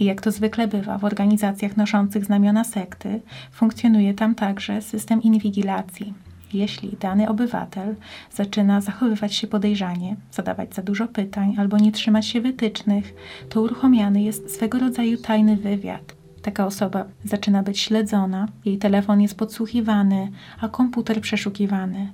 I 0.00 0.04
jak 0.04 0.20
to 0.20 0.30
zwykle 0.30 0.68
bywa 0.68 0.98
w 0.98 1.04
organizacjach 1.04 1.76
noszących 1.76 2.24
znamiona 2.24 2.64
sekty, 2.64 3.20
funkcjonuje 3.52 4.14
tam 4.14 4.34
także 4.34 4.82
system 4.82 5.22
inwigilacji, 5.22 6.14
jeśli 6.52 6.96
dany 7.00 7.28
obywatel 7.28 7.96
zaczyna 8.32 8.80
zachowywać 8.80 9.34
się 9.34 9.46
podejrzanie, 9.46 10.16
zadawać 10.32 10.74
za 10.74 10.82
dużo 10.82 11.08
pytań 11.08 11.54
albo 11.58 11.78
nie 11.78 11.92
trzymać 11.92 12.26
się 12.26 12.40
wytycznych, 12.40 13.14
to 13.48 13.60
uruchomiany 13.60 14.22
jest 14.22 14.54
swego 14.54 14.78
rodzaju 14.78 15.18
tajny 15.18 15.56
wywiad. 15.56 16.23
Taka 16.44 16.66
osoba 16.66 17.04
zaczyna 17.24 17.62
być 17.62 17.80
śledzona, 17.80 18.48
jej 18.64 18.78
telefon 18.78 19.20
jest 19.20 19.36
podsłuchiwany, 19.36 20.30
a 20.60 20.68
komputer 20.68 21.20
przeszukiwany. 21.20 22.12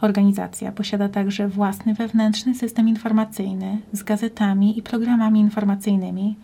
Organizacja 0.00 0.72
posiada 0.72 1.08
także 1.08 1.48
własny 1.48 1.94
wewnętrzny 1.94 2.54
system 2.54 2.88
informacyjny 2.88 3.78
z 3.92 4.02
gazetami 4.02 4.78
i 4.78 4.82
programami 4.82 5.40
informacyjnymi 5.40 6.36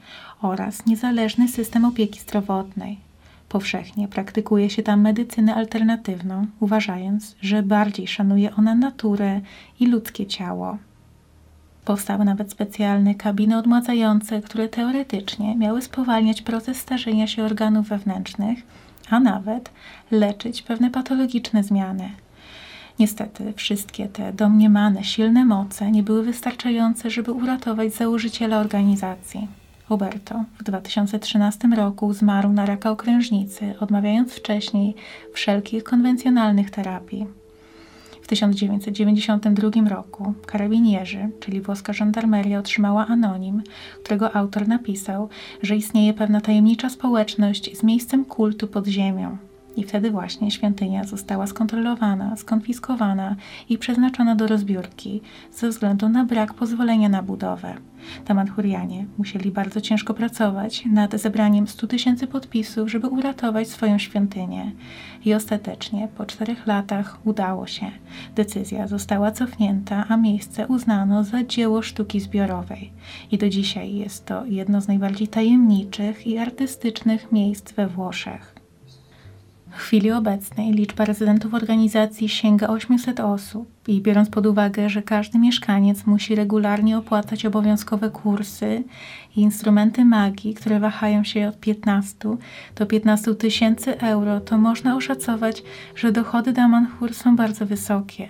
oraz 0.42 0.87
niezależny 0.87 1.49
system 1.49 1.85
opieki 1.85 2.20
zdrowotnej. 2.20 2.99
Powszechnie 3.49 4.08
praktykuje 4.08 4.70
się 4.70 4.82
tam 4.82 5.00
medycynę 5.00 5.54
alternatywną, 5.54 6.46
uważając, 6.61 7.37
że 7.40 7.62
bardziej 7.62 8.06
szanuje 8.06 8.56
ona 8.56 8.75
naturę 8.75 9.40
i 9.80 9.87
ludzkie 9.87 10.26
ciało. 10.26 10.78
Powstały 11.87 12.25
nawet 12.25 12.50
specjalne 12.50 13.14
kabiny 13.14 13.59
odmładzające, 13.59 14.43
które 14.43 14.69
teoretycznie 14.69 15.57
miały 15.57 15.83
spowalniać 15.83 16.43
proces 16.43 16.76
starzenia 16.76 17.26
się 17.26 17.45
organów 17.45 17.88
wewnętrznych, 17.88 18.59
a 19.11 19.21
nawet 19.21 19.71
leczyć 20.11 20.62
pewne 20.62 20.90
patologiczne 20.90 21.62
zmiany. 21.62 22.11
Niestety, 22.99 23.52
wszystkie 23.57 24.09
te 24.09 24.33
domniemane 24.33 25.05
silne 25.05 25.45
moce 25.45 25.90
nie 25.90 26.02
były 26.02 26.23
wystarczające, 26.23 27.11
żeby 27.11 27.33
uratować 27.33 27.95
założyciela 27.95 28.59
organizacji. 28.59 29.49
Huberto 29.88 30.45
w 30.59 30.62
2013 30.62 31.69
roku 31.69 32.12
zmarł 32.12 32.52
na 32.52 32.66
raka 32.66 32.90
okrężnicy, 32.90 33.75
odmawiając 33.81 34.33
wcześniej 34.33 34.95
wszelkich 35.35 35.85
konwencjonalnych 35.85 36.71
terapii. 36.71 37.46
W 38.26 38.28
1992 38.28 39.88
roku 39.88 40.35
karabinierzy, 40.47 41.28
czyli 41.40 41.61
włoska 41.61 41.92
żandarmeria, 41.92 42.59
otrzymała 42.59 43.06
anonim, 43.06 43.62
którego 44.02 44.37
autor 44.37 44.68
napisał, 44.68 45.28
że 45.62 45.76
istnieje 45.76 46.14
pewna 46.14 46.40
tajemnicza 46.40 46.90
społeczność 46.90 47.78
z 47.78 47.83
miejscem 47.83 48.25
kultu 48.25 48.68
pod 48.68 48.87
ziemią. 48.87 49.37
I 49.76 49.85
wtedy 49.85 50.11
właśnie 50.11 50.50
świątynia 50.50 51.04
została 51.04 51.47
skontrolowana, 51.47 52.37
skonfiskowana 52.37 53.37
i 53.68 53.78
przeznaczona 53.78 54.35
do 54.35 54.47
rozbiórki 54.47 55.21
ze 55.52 55.68
względu 55.68 56.09
na 56.09 56.25
brak 56.25 56.54
pozwolenia 56.54 57.09
na 57.09 57.23
budowę. 57.23 57.75
Tamanhurianie 58.25 59.06
musieli 59.18 59.50
bardzo 59.50 59.80
ciężko 59.80 60.14
pracować 60.14 60.85
nad 60.87 61.21
zebraniem 61.21 61.68
100 61.68 61.87
tysięcy 61.87 62.26
podpisów, 62.26 62.90
żeby 62.90 63.09
uratować 63.09 63.68
swoją 63.68 63.99
świątynię. 63.99 64.73
I 65.25 65.35
ostatecznie, 65.35 66.09
po 66.16 66.26
czterech 66.26 66.66
latach, 66.66 67.18
udało 67.25 67.66
się. 67.66 67.87
Decyzja 68.35 68.87
została 68.87 69.30
cofnięta, 69.30 70.04
a 70.09 70.16
miejsce 70.16 70.66
uznano 70.66 71.25
za 71.25 71.45
dzieło 71.45 71.83
sztuki 71.83 72.21
zbiorowej. 72.21 72.92
I 73.33 73.38
do 73.38 73.49
dzisiaj 73.49 73.95
jest 73.95 74.26
to 74.26 74.45
jedno 74.45 74.80
z 74.80 74.88
najbardziej 74.88 75.28
tajemniczych 75.28 76.26
i 76.26 76.38
artystycznych 76.38 77.33
miejsc 77.33 77.73
we 77.73 77.88
Włoszech. 77.88 78.55
W 79.76 79.78
chwili 79.78 80.12
obecnej 80.12 80.73
liczba 80.73 81.04
rezydentów 81.04 81.54
organizacji 81.54 82.28
sięga 82.28 82.68
800 82.68 83.21
osób 83.21 83.68
i 83.88 84.00
biorąc 84.00 84.30
pod 84.30 84.47
uwagę, 84.47 84.90
że 84.90 85.02
każdy 85.02 85.38
mieszkaniec 85.38 86.06
musi 86.06 86.35
regularnie 86.35 86.99
opłacać 86.99 87.47
obowiązkowe 87.47 88.11
kursy 88.11 88.85
i 89.37 89.40
instrumenty 89.40 90.04
magii, 90.04 90.54
które 90.54 90.80
wahają 90.80 91.25
się 91.25 91.49
od 91.49 91.61
15 91.61 92.14
do 92.76 92.87
15 92.87 93.35
tysięcy 93.35 94.00
euro, 94.00 94.40
to 94.40 94.59
można 94.59 94.97
oszacować, 94.97 95.62
że 95.95 96.12
dochody 96.12 96.52
Damanhur 96.52 97.14
są 97.14 97.37
bardzo 97.37 97.66
wysokie. 97.66 98.28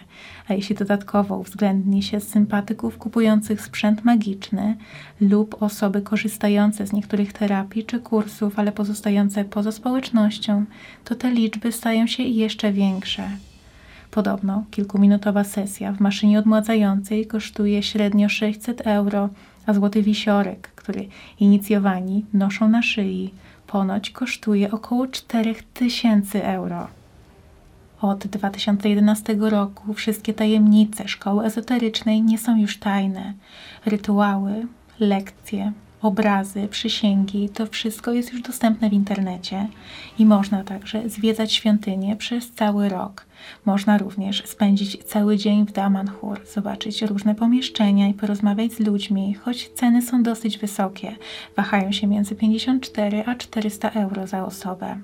A 0.49 0.55
jeśli 0.55 0.76
dodatkowo 0.76 1.38
uwzględni 1.38 2.03
się 2.03 2.21
sympatyków 2.21 2.99
kupujących 2.99 3.61
sprzęt 3.61 4.05
magiczny 4.05 4.76
lub 5.21 5.62
osoby 5.62 6.03
korzystające 6.03 6.87
z 6.87 6.93
niektórych 6.93 7.33
terapii 7.33 7.85
czy 7.85 8.00
kursów, 8.00 8.59
ale 8.59 8.73
pozostające 8.73 9.45
poza 9.45 9.73
społecznością, 9.73 10.65
to 11.05 11.15
te 11.15 11.31
liczby 11.31 11.73
stają 11.73 12.07
się 12.07 12.23
jeszcze 12.23 12.73
większe. 12.73 13.31
Podobno 14.11 14.65
kilkuminutowa 14.71 15.45
sesja 15.45 15.93
w 15.93 16.00
maszynie 16.00 16.38
odmładzającej 16.38 17.26
kosztuje 17.26 17.83
średnio 17.83 18.29
600 18.29 18.87
euro, 18.87 19.29
a 19.67 19.75
złoty 19.75 20.03
wisiorek, 20.03 20.71
który 20.75 21.09
inicjowani 21.41 22.25
noszą 22.33 22.69
na 22.69 22.83
szyi, 22.83 23.31
ponoć 23.67 24.11
kosztuje 24.11 24.71
około 24.71 25.07
4000 25.07 26.45
euro. 26.45 26.87
Od 28.00 28.26
2011 28.26 29.37
roku 29.41 29.95
wszystkie 29.95 30.35
tajemnice 30.35 31.09
szkoły 31.09 31.45
ezoterycznej 31.45 32.23
nie 32.23 32.38
są 32.38 32.57
już 32.57 32.79
tajne. 32.79 33.35
Rytuały, 33.87 34.67
lekcje, 35.00 35.73
obrazy, 36.03 36.69
przysięgi, 36.69 37.49
to 37.49 37.67
wszystko 37.67 38.12
jest 38.12 38.33
już 38.33 38.43
dostępne 38.43 38.91
w 38.91 38.93
internecie 38.93 39.69
i 40.19 40.26
można 40.26 40.65
także 40.65 41.09
zwiedzać 41.09 41.53
świątynię 41.53 42.17
przez 42.17 42.50
cały 42.50 42.88
rok. 42.88 43.26
Można 43.65 43.99
również 43.99 44.43
spędzić 44.47 45.05
cały 45.05 45.37
dzień 45.37 45.67
w 45.67 45.73
Damanhur, 45.73 46.41
zobaczyć 46.55 47.03
różne 47.03 47.35
pomieszczenia 47.35 48.09
i 48.09 48.15
porozmawiać 48.15 48.73
z 48.73 48.81
ludźmi, 48.81 49.35
choć 49.35 49.69
ceny 49.69 50.03
są 50.03 50.23
dosyć 50.23 50.59
wysokie, 50.59 51.17
wahają 51.57 51.93
się 51.93 52.07
między 52.07 52.35
54 52.35 53.25
a 53.26 53.35
400 53.35 53.91
euro 53.91 54.26
za 54.26 54.47
osobę. 54.47 54.97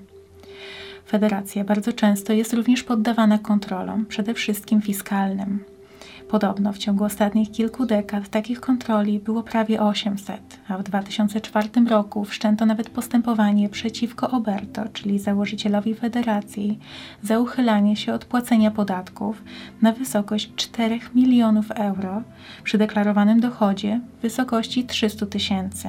Federacja 1.05 1.63
bardzo 1.63 1.93
często 1.93 2.33
jest 2.33 2.53
również 2.53 2.83
poddawana 2.83 3.37
kontrolom, 3.37 4.05
przede 4.05 4.33
wszystkim 4.33 4.81
fiskalnym. 4.81 5.73
Podobno 6.29 6.73
w 6.73 6.77
ciągu 6.77 7.03
ostatnich 7.03 7.51
kilku 7.51 7.85
dekad 7.85 8.29
takich 8.29 8.59
kontroli 8.61 9.19
było 9.19 9.43
prawie 9.43 9.81
800, 9.81 10.59
a 10.67 10.77
w 10.77 10.83
2004 10.83 11.69
roku 11.89 12.25
wszczęto 12.25 12.65
nawet 12.65 12.89
postępowanie 12.89 13.69
przeciwko 13.69 14.31
Oberto, 14.31 14.81
czyli 14.93 15.19
założycielowi 15.19 15.95
federacji, 15.95 16.79
za 17.23 17.39
uchylanie 17.39 17.95
się 17.95 18.13
od 18.13 18.25
płacenia 18.25 18.71
podatków 18.71 19.43
na 19.81 19.91
wysokość 19.91 20.51
4 20.55 20.99
milionów 21.15 21.71
euro 21.71 22.21
przy 22.63 22.77
deklarowanym 22.77 23.39
dochodzie 23.39 23.99
w 24.19 24.21
wysokości 24.21 24.83
300 24.85 25.25
tysięcy. 25.25 25.87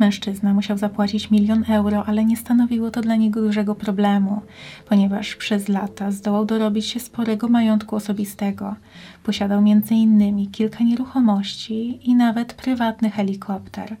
Mężczyzna 0.00 0.54
musiał 0.54 0.78
zapłacić 0.78 1.30
milion 1.30 1.64
euro, 1.68 2.04
ale 2.06 2.24
nie 2.24 2.36
stanowiło 2.36 2.90
to 2.90 3.00
dla 3.00 3.16
niego 3.16 3.40
dużego 3.40 3.74
problemu, 3.74 4.42
ponieważ 4.88 5.36
przez 5.36 5.68
lata 5.68 6.10
zdołał 6.10 6.44
dorobić 6.44 6.86
się 6.86 7.00
sporego 7.00 7.48
majątku 7.48 7.96
osobistego. 7.96 8.74
Posiadał 9.22 9.58
m.in. 9.58 10.50
kilka 10.50 10.84
nieruchomości 10.84 12.10
i 12.10 12.14
nawet 12.14 12.54
prywatny 12.54 13.10
helikopter. 13.10 13.96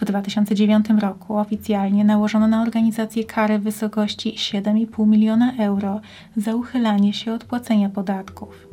W 0.00 0.04
2009 0.04 0.86
roku 1.00 1.36
oficjalnie 1.36 2.04
nałożono 2.04 2.48
na 2.48 2.62
organizację 2.62 3.24
karę 3.24 3.58
w 3.58 3.62
wysokości 3.62 4.34
7,5 4.36 5.06
miliona 5.06 5.52
euro 5.58 6.00
za 6.36 6.54
uchylanie 6.54 7.12
się 7.12 7.32
od 7.32 7.44
płacenia 7.44 7.88
podatków. 7.88 8.68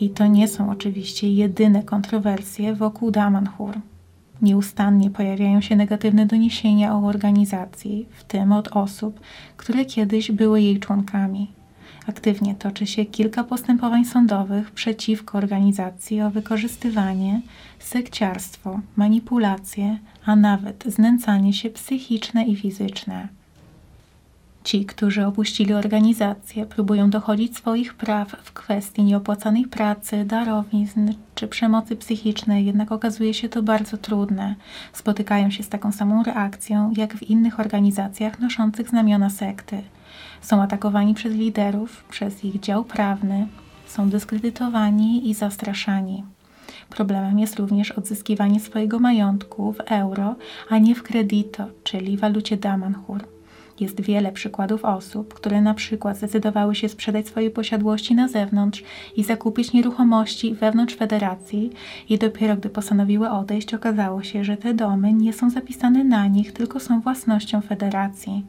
I 0.00 0.10
to 0.10 0.26
nie 0.26 0.48
są 0.48 0.70
oczywiście 0.70 1.32
jedyne 1.32 1.82
kontrowersje 1.82 2.74
wokół 2.74 3.10
Damanhur. 3.10 3.80
Nieustannie 4.44 5.10
pojawiają 5.10 5.60
się 5.60 5.76
negatywne 5.76 6.26
doniesienia 6.26 6.94
o 6.94 7.06
organizacji, 7.06 8.08
w 8.10 8.24
tym 8.24 8.52
od 8.52 8.68
osób, 8.68 9.20
które 9.56 9.84
kiedyś 9.84 10.30
były 10.30 10.60
jej 10.60 10.80
członkami. 10.80 11.50
Aktywnie 12.08 12.54
toczy 12.54 12.86
się 12.86 13.04
kilka 13.04 13.44
postępowań 13.44 14.04
sądowych 14.04 14.70
przeciwko 14.70 15.38
organizacji 15.38 16.22
o 16.22 16.30
wykorzystywanie, 16.30 17.40
sekciarstwo, 17.78 18.80
manipulacje, 18.96 19.98
a 20.24 20.36
nawet 20.36 20.84
znęcanie 20.86 21.52
się 21.52 21.70
psychiczne 21.70 22.44
i 22.44 22.56
fizyczne. 22.56 23.28
Ci, 24.64 24.84
którzy 24.84 25.26
opuścili 25.26 25.74
organizację, 25.74 26.66
próbują 26.66 27.10
dochodzić 27.10 27.56
swoich 27.56 27.94
praw 27.94 28.36
w 28.42 28.52
kwestii 28.52 29.02
nieopłacanej 29.02 29.66
pracy, 29.66 30.24
darowizn 30.24 31.12
czy 31.34 31.48
przemocy 31.48 31.96
psychicznej, 31.96 32.66
jednak 32.66 32.92
okazuje 32.92 33.34
się 33.34 33.48
to 33.48 33.62
bardzo 33.62 33.96
trudne. 33.96 34.54
Spotykają 34.92 35.50
się 35.50 35.62
z 35.62 35.68
taką 35.68 35.92
samą 35.92 36.22
reakcją 36.22 36.92
jak 36.96 37.14
w 37.14 37.22
innych 37.22 37.60
organizacjach 37.60 38.40
noszących 38.40 38.88
znamiona 38.88 39.30
sekty. 39.30 39.82
Są 40.40 40.62
atakowani 40.62 41.14
przez 41.14 41.34
liderów, 41.34 42.04
przez 42.04 42.44
ich 42.44 42.60
dział 42.60 42.84
prawny, 42.84 43.46
są 43.86 44.10
dyskredytowani 44.10 45.30
i 45.30 45.34
zastraszani. 45.34 46.24
Problemem 46.90 47.38
jest 47.38 47.58
również 47.58 47.92
odzyskiwanie 47.92 48.60
swojego 48.60 48.98
majątku 48.98 49.72
w 49.72 49.80
euro, 49.80 50.36
a 50.70 50.78
nie 50.78 50.94
w 50.94 51.02
kredito, 51.02 51.66
czyli 51.82 52.16
walucie 52.16 52.56
Damanhur. 52.56 53.33
Jest 53.80 54.00
wiele 54.00 54.32
przykładów 54.32 54.84
osób, 54.84 55.34
które 55.34 55.62
na 55.62 55.74
przykład 55.74 56.16
zdecydowały 56.16 56.74
się 56.74 56.88
sprzedać 56.88 57.26
swoje 57.26 57.50
posiadłości 57.50 58.14
na 58.14 58.28
zewnątrz 58.28 58.82
i 59.16 59.24
zakupić 59.24 59.72
nieruchomości 59.72 60.54
wewnątrz 60.54 60.94
federacji 60.94 61.70
i 62.08 62.18
dopiero 62.18 62.56
gdy 62.56 62.68
postanowiły 62.68 63.30
odejść, 63.30 63.74
okazało 63.74 64.22
się, 64.22 64.44
że 64.44 64.56
te 64.56 64.74
domy 64.74 65.12
nie 65.12 65.32
są 65.32 65.50
zapisane 65.50 66.04
na 66.04 66.26
nich, 66.26 66.52
tylko 66.52 66.80
są 66.80 67.00
własnością 67.00 67.60
federacji. 67.60 68.44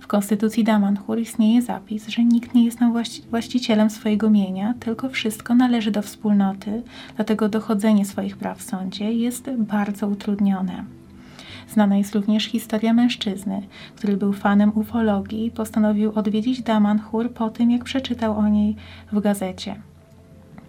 W 0.00 0.06
konstytucji 0.06 0.64
Damanhur 0.64 1.18
istnieje 1.18 1.62
zapis, 1.62 2.08
że 2.08 2.24
nikt 2.24 2.54
nie 2.54 2.64
jest 2.64 2.78
właścicielem 3.30 3.90
swojego 3.90 4.30
mienia, 4.30 4.74
tylko 4.80 5.08
wszystko 5.08 5.54
należy 5.54 5.90
do 5.90 6.02
wspólnoty, 6.02 6.82
dlatego 7.16 7.48
dochodzenie 7.48 8.04
swoich 8.04 8.36
praw 8.36 8.58
w 8.58 8.62
sądzie 8.62 9.12
jest 9.12 9.50
bardzo 9.50 10.08
utrudnione. 10.08 10.84
Znana 11.72 11.96
jest 11.96 12.14
również 12.14 12.44
historia 12.44 12.92
mężczyzny, 12.92 13.62
który 13.96 14.16
był 14.16 14.32
fanem 14.32 14.72
ufologii 14.74 15.46
i 15.46 15.50
postanowił 15.50 16.12
odwiedzić 16.14 16.62
Damanhur 16.62 17.32
po 17.32 17.50
tym, 17.50 17.70
jak 17.70 17.84
przeczytał 17.84 18.38
o 18.38 18.48
niej 18.48 18.76
w 19.12 19.20
gazecie. 19.20 19.91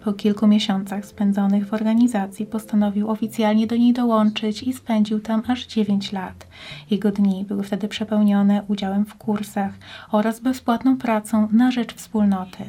Po 0.04 0.12
kilku 0.12 0.46
miesiącach 0.46 1.06
spędzonych 1.06 1.66
w 1.68 1.74
organizacji 1.74 2.46
postanowił 2.46 3.10
oficjalnie 3.10 3.66
do 3.66 3.76
niej 3.76 3.92
dołączyć 3.92 4.62
i 4.62 4.72
spędził 4.72 5.20
tam 5.20 5.42
aż 5.48 5.66
9 5.66 6.12
lat. 6.12 6.46
Jego 6.90 7.10
dni 7.10 7.44
były 7.44 7.62
wtedy 7.62 7.88
przepełnione 7.88 8.62
udziałem 8.68 9.04
w 9.06 9.14
kursach 9.14 9.72
oraz 10.10 10.40
bezpłatną 10.40 10.96
pracą 10.96 11.48
na 11.52 11.70
rzecz 11.70 11.94
wspólnoty. 11.94 12.64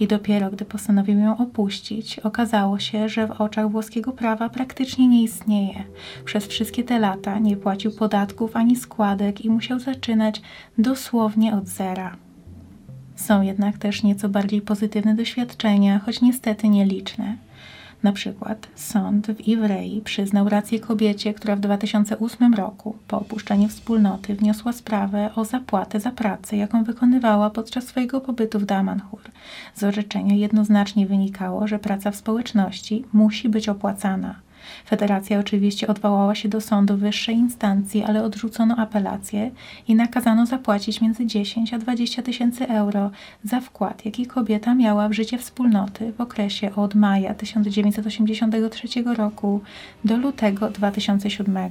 I 0.00 0.06
dopiero 0.06 0.50
gdy 0.50 0.64
postanowił 0.64 1.18
ją 1.18 1.36
opuścić, 1.36 2.18
okazało 2.18 2.78
się, 2.78 3.08
że 3.08 3.26
w 3.26 3.40
oczach 3.40 3.70
włoskiego 3.70 4.12
prawa 4.12 4.48
praktycznie 4.48 5.08
nie 5.08 5.22
istnieje. 5.22 5.84
Przez 6.24 6.46
wszystkie 6.46 6.84
te 6.84 6.98
lata 6.98 7.38
nie 7.38 7.56
płacił 7.56 7.92
podatków 7.92 8.56
ani 8.56 8.76
składek 8.76 9.44
i 9.44 9.50
musiał 9.50 9.78
zaczynać 9.78 10.42
dosłownie 10.78 11.54
od 11.54 11.68
zera. 11.68 12.25
Są 13.16 13.42
jednak 13.42 13.78
też 13.78 14.02
nieco 14.02 14.28
bardziej 14.28 14.60
pozytywne 14.60 15.14
doświadczenia, 15.14 15.98
choć 15.98 16.20
niestety 16.20 16.68
nieliczne. 16.68 17.36
Na 18.02 18.12
przykład 18.12 18.68
sąd 18.74 19.26
w 19.26 19.48
Iwrei 19.48 20.00
przyznał 20.00 20.48
rację 20.48 20.80
kobiecie, 20.80 21.34
która 21.34 21.56
w 21.56 21.60
2008 21.60 22.54
roku 22.54 22.96
po 23.08 23.20
opuszczeniu 23.20 23.68
wspólnoty 23.68 24.34
wniosła 24.34 24.72
sprawę 24.72 25.30
o 25.34 25.44
zapłatę 25.44 26.00
za 26.00 26.10
pracę, 26.10 26.56
jaką 26.56 26.84
wykonywała 26.84 27.50
podczas 27.50 27.84
swojego 27.84 28.20
pobytu 28.20 28.58
w 28.58 28.64
Damanhur. 28.64 29.20
Z 29.74 29.84
orzeczenia 29.84 30.34
jednoznacznie 30.34 31.06
wynikało, 31.06 31.66
że 31.68 31.78
praca 31.78 32.10
w 32.10 32.16
społeczności 32.16 33.04
musi 33.12 33.48
być 33.48 33.68
opłacana. 33.68 34.45
Federacja 34.86 35.38
oczywiście 35.38 35.86
odwołała 35.86 36.34
się 36.34 36.48
do 36.48 36.60
sądu 36.60 36.96
wyższej 36.96 37.34
instancji, 37.34 38.04
ale 38.04 38.22
odrzucono 38.22 38.76
apelację 38.76 39.50
i 39.88 39.94
nakazano 39.94 40.46
zapłacić 40.46 41.00
między 41.00 41.26
10 41.26 41.74
a 41.74 41.78
20 41.78 42.22
tysięcy 42.22 42.68
euro 42.68 43.10
za 43.44 43.60
wkład, 43.60 44.04
jaki 44.04 44.26
kobieta 44.26 44.74
miała 44.74 45.08
w 45.08 45.12
życie 45.12 45.38
wspólnoty 45.38 46.12
w 46.12 46.20
okresie 46.20 46.74
od 46.74 46.94
maja 46.94 47.34
1983 47.34 48.88
roku 49.16 49.60
do 50.04 50.16
lutego 50.16 50.70
2007. 50.70 51.70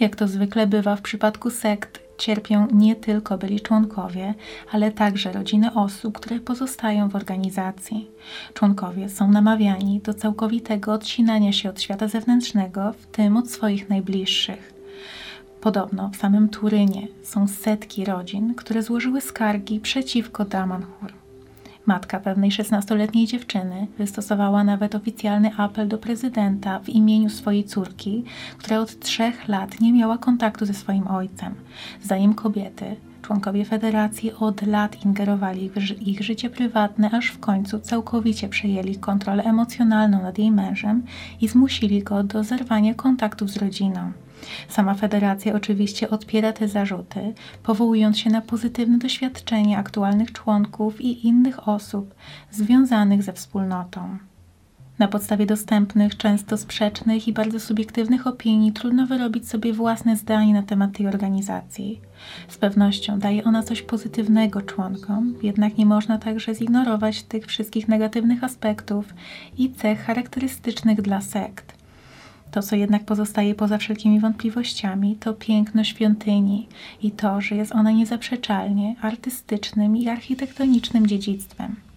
Jak 0.00 0.16
to 0.16 0.28
zwykle 0.28 0.66
bywa 0.66 0.96
w 0.96 1.02
przypadku 1.02 1.50
sekt, 1.50 2.07
cierpią 2.18 2.68
nie 2.72 2.96
tylko 2.96 3.38
byli 3.38 3.60
członkowie, 3.60 4.34
ale 4.72 4.92
także 4.92 5.32
rodziny 5.32 5.74
osób, 5.74 6.18
które 6.18 6.40
pozostają 6.40 7.08
w 7.08 7.16
organizacji. 7.16 8.10
Członkowie 8.54 9.08
są 9.08 9.30
namawiani 9.30 10.00
do 10.00 10.14
całkowitego 10.14 10.92
odcinania 10.92 11.52
się 11.52 11.70
od 11.70 11.82
świata 11.82 12.08
zewnętrznego, 12.08 12.92
w 12.92 13.06
tym 13.06 13.36
od 13.36 13.50
swoich 13.50 13.88
najbliższych. 13.88 14.72
Podobno 15.60 16.10
w 16.14 16.16
samym 16.16 16.48
Turynie 16.48 17.08
są 17.22 17.48
setki 17.48 18.04
rodzin, 18.04 18.54
które 18.54 18.82
złożyły 18.82 19.20
skargi 19.20 19.80
przeciwko 19.80 20.44
Damanhur. 20.44 21.27
Matka 21.88 22.20
pewnej 22.20 22.50
16-letniej 22.50 23.26
dziewczyny 23.26 23.86
wystosowała 23.98 24.64
nawet 24.64 24.94
oficjalny 24.94 25.50
apel 25.56 25.88
do 25.88 25.98
prezydenta 25.98 26.80
w 26.80 26.88
imieniu 26.88 27.30
swojej 27.30 27.64
córki, 27.64 28.24
która 28.58 28.80
od 28.80 29.00
trzech 29.00 29.48
lat 29.48 29.80
nie 29.80 29.92
miała 29.92 30.18
kontaktu 30.18 30.66
ze 30.66 30.74
swoim 30.74 31.06
ojcem. 31.06 31.54
Zdaniem 32.02 32.34
kobiety, 32.34 32.96
członkowie 33.22 33.64
federacji 33.64 34.32
od 34.32 34.62
lat 34.62 35.04
ingerowali 35.04 35.70
w 35.70 36.02
ich 36.02 36.22
życie 36.22 36.50
prywatne, 36.50 37.10
aż 37.10 37.26
w 37.26 37.38
końcu 37.38 37.80
całkowicie 37.80 38.48
przejęli 38.48 38.96
kontrolę 38.96 39.44
emocjonalną 39.44 40.22
nad 40.22 40.38
jej 40.38 40.50
mężem 40.50 41.02
i 41.40 41.48
zmusili 41.48 42.02
go 42.02 42.22
do 42.22 42.44
zerwania 42.44 42.94
kontaktów 42.94 43.50
z 43.50 43.56
rodziną. 43.56 44.12
Sama 44.68 44.94
federacja 44.94 45.54
oczywiście 45.54 46.10
odpiera 46.10 46.52
te 46.52 46.68
zarzuty, 46.68 47.34
powołując 47.62 48.18
się 48.18 48.30
na 48.30 48.40
pozytywne 48.40 48.98
doświadczenie 48.98 49.78
aktualnych 49.78 50.32
członków 50.32 51.00
i 51.00 51.26
innych 51.26 51.68
osób 51.68 52.14
związanych 52.50 53.22
ze 53.22 53.32
wspólnotą. 53.32 54.18
Na 54.98 55.08
podstawie 55.08 55.46
dostępnych, 55.46 56.16
często 56.16 56.56
sprzecznych 56.56 57.28
i 57.28 57.32
bardzo 57.32 57.60
subiektywnych 57.60 58.26
opinii 58.26 58.72
trudno 58.72 59.06
wyrobić 59.06 59.48
sobie 59.48 59.72
własne 59.72 60.16
zdanie 60.16 60.54
na 60.54 60.62
temat 60.62 60.92
tej 60.92 61.06
organizacji. 61.06 62.00
Z 62.48 62.58
pewnością 62.58 63.18
daje 63.18 63.44
ona 63.44 63.62
coś 63.62 63.82
pozytywnego 63.82 64.62
członkom, 64.62 65.34
jednak 65.42 65.78
nie 65.78 65.86
można 65.86 66.18
także 66.18 66.54
zignorować 66.54 67.22
tych 67.22 67.46
wszystkich 67.46 67.88
negatywnych 67.88 68.44
aspektów 68.44 69.14
i 69.58 69.72
cech 69.72 70.04
charakterystycznych 70.04 71.02
dla 71.02 71.20
sekt. 71.20 71.77
To, 72.50 72.62
co 72.62 72.76
jednak 72.76 73.04
pozostaje 73.04 73.54
poza 73.54 73.78
wszelkimi 73.78 74.20
wątpliwościami, 74.20 75.16
to 75.16 75.34
piękno 75.34 75.84
świątyni 75.84 76.68
i 77.02 77.10
to, 77.10 77.40
że 77.40 77.56
jest 77.56 77.72
ona 77.72 77.90
niezaprzeczalnie 77.90 78.94
artystycznym 79.00 79.96
i 79.96 80.08
architektonicznym 80.08 81.06
dziedzictwem. 81.06 81.87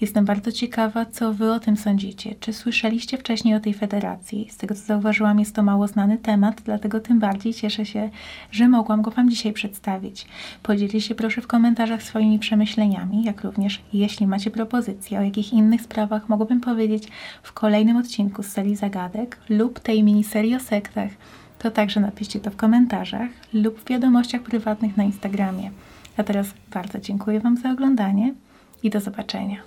Jestem 0.00 0.24
bardzo 0.24 0.52
ciekawa, 0.52 1.06
co 1.06 1.32
Wy 1.32 1.52
o 1.52 1.60
tym 1.60 1.76
sądzicie. 1.76 2.34
Czy 2.40 2.52
słyszeliście 2.52 3.18
wcześniej 3.18 3.54
o 3.54 3.60
tej 3.60 3.74
federacji? 3.74 4.48
Z 4.50 4.56
tego, 4.56 4.74
co 4.74 4.80
zauważyłam, 4.80 5.38
jest 5.38 5.54
to 5.54 5.62
mało 5.62 5.86
znany 5.86 6.18
temat, 6.18 6.62
dlatego 6.64 7.00
tym 7.00 7.18
bardziej 7.18 7.54
cieszę 7.54 7.86
się, 7.86 8.10
że 8.50 8.68
mogłam 8.68 9.02
go 9.02 9.10
Wam 9.10 9.30
dzisiaj 9.30 9.52
przedstawić. 9.52 10.26
Podzielcie 10.62 11.00
się 11.00 11.14
proszę 11.14 11.40
w 11.40 11.46
komentarzach 11.46 12.02
swoimi 12.02 12.38
przemyśleniami, 12.38 13.24
jak 13.24 13.44
również 13.44 13.82
jeśli 13.92 14.26
macie 14.26 14.50
propozycje, 14.50 15.18
o 15.18 15.22
jakich 15.22 15.52
innych 15.52 15.82
sprawach 15.82 16.28
mogłabym 16.28 16.60
powiedzieć 16.60 17.08
w 17.42 17.52
kolejnym 17.52 17.96
odcinku 17.96 18.42
z 18.42 18.46
serii 18.46 18.76
zagadek 18.76 19.38
lub 19.48 19.80
tej 19.80 20.02
miniserii 20.02 20.54
o 20.54 20.60
sektach, 20.60 21.10
to 21.58 21.70
także 21.70 22.00
napiszcie 22.00 22.40
to 22.40 22.50
w 22.50 22.56
komentarzach 22.56 23.30
lub 23.52 23.80
w 23.80 23.88
wiadomościach 23.88 24.42
prywatnych 24.42 24.96
na 24.96 25.04
Instagramie. 25.04 25.70
A 26.16 26.22
teraz 26.22 26.46
bardzo 26.74 26.98
dziękuję 26.98 27.40
Wam 27.40 27.56
za 27.56 27.70
oglądanie 27.70 28.34
i 28.82 28.90
do 28.90 29.00
zobaczenia. 29.00 29.62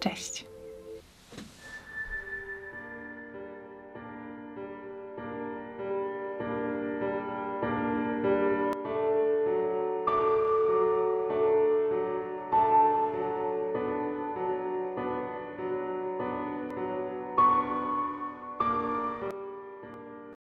Cześć. 0.00 0.47